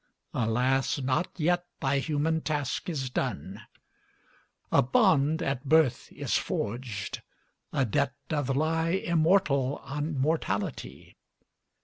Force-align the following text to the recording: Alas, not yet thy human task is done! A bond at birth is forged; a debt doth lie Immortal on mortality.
Alas, 0.33 0.99
not 0.99 1.27
yet 1.37 1.67
thy 1.79 1.99
human 1.99 2.41
task 2.41 2.89
is 2.89 3.07
done! 3.11 3.61
A 4.71 4.81
bond 4.81 5.43
at 5.43 5.65
birth 5.69 6.11
is 6.11 6.35
forged; 6.35 7.21
a 7.71 7.85
debt 7.85 8.15
doth 8.27 8.49
lie 8.55 8.89
Immortal 8.89 9.79
on 9.83 10.17
mortality. 10.17 11.17